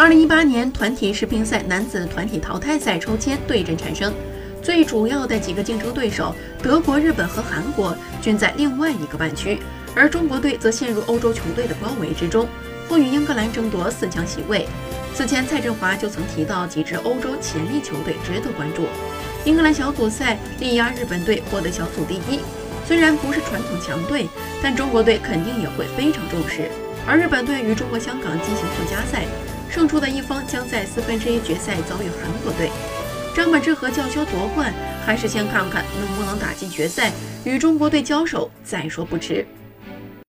[0.00, 4.14] 二零一八年团体世乒赛男子团体淘汰赛抽签对阵产生，
[4.62, 9.58] 最主要的几个竞争对手德国、日本和韩国均在另外一个半区，
[9.94, 12.48] 而中国队则陷入欧洲球队的包围之中，
[12.88, 14.66] 或与英格兰争夺四强席位。
[15.14, 18.86] 此前蔡振华就曾提到几支欧洲潜力球队值得关注。
[19.44, 22.40] 英格兰小组赛力压日本队获得小组第一，
[22.88, 24.30] 虽然不是传统强队，
[24.62, 26.70] 但中国队肯定也会非常重视。
[27.06, 29.26] 而日本队与中国香港进行附加赛。
[29.70, 32.70] 胜出的一方将在四分之一决赛遭遇韩国队。
[33.34, 34.74] 张本智和叫嚣夺冠，
[35.06, 37.12] 还是先看看能不能打进决赛，
[37.44, 39.46] 与中国队交手再说不迟。